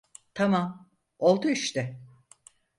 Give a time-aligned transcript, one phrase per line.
[0.33, 1.97] Tamam, oldu işte.